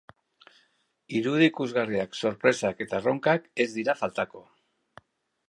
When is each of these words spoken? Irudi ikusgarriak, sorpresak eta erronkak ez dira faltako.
Irudi 1.19 1.45
ikusgarriak, 1.49 2.17
sorpresak 2.23 2.83
eta 2.87 3.03
erronkak 3.03 3.47
ez 3.67 3.69
dira 3.77 3.97
faltako. 4.03 4.45